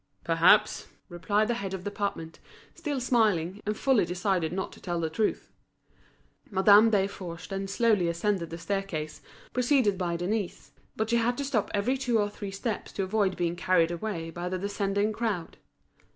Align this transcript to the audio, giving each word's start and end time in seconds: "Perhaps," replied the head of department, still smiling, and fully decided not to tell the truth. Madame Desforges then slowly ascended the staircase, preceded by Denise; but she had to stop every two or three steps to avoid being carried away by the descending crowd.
"Perhaps," 0.23 0.87
replied 1.09 1.47
the 1.47 1.53
head 1.53 1.75
of 1.75 1.83
department, 1.83 2.39
still 2.73 2.99
smiling, 2.99 3.61
and 3.67 3.77
fully 3.77 4.03
decided 4.03 4.51
not 4.51 4.71
to 4.71 4.81
tell 4.81 4.99
the 4.99 5.11
truth. 5.11 5.51
Madame 6.49 6.89
Desforges 6.89 7.47
then 7.49 7.67
slowly 7.67 8.07
ascended 8.07 8.49
the 8.49 8.57
staircase, 8.57 9.21
preceded 9.53 9.99
by 9.99 10.17
Denise; 10.17 10.71
but 10.95 11.11
she 11.11 11.17
had 11.17 11.37
to 11.37 11.45
stop 11.45 11.69
every 11.75 11.99
two 11.99 12.17
or 12.17 12.31
three 12.31 12.49
steps 12.49 12.91
to 12.93 13.03
avoid 13.03 13.37
being 13.37 13.55
carried 13.55 13.91
away 13.91 14.31
by 14.31 14.49
the 14.49 14.57
descending 14.57 15.13
crowd. 15.13 15.57